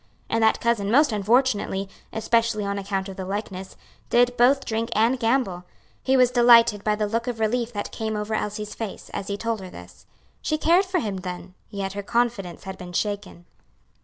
And 0.31 0.41
that 0.43 0.59
cousin, 0.59 0.89
most 0.89 1.11
unfortunately, 1.11 1.87
especially 2.11 2.65
on 2.65 2.79
account 2.79 3.07
of 3.07 3.17
the 3.17 3.23
likeness, 3.23 3.77
did 4.09 4.35
both 4.35 4.65
drink 4.65 4.89
and 4.95 5.19
gamble. 5.19 5.63
He 6.01 6.17
was 6.17 6.31
delighted 6.31 6.83
by 6.83 6.95
the 6.95 7.05
look 7.05 7.27
of 7.27 7.39
relief 7.39 7.71
that 7.73 7.91
came 7.91 8.15
over 8.15 8.33
Elsie's 8.33 8.73
face, 8.73 9.11
as 9.13 9.27
he 9.27 9.37
told 9.37 9.61
her 9.61 9.69
this. 9.69 10.07
She 10.41 10.57
cared 10.57 10.85
for 10.85 10.99
him, 10.99 11.17
then; 11.17 11.53
yet 11.69 11.93
her 11.93 12.01
confidence 12.01 12.63
had 12.63 12.79
been 12.79 12.93
shaken. 12.93 13.45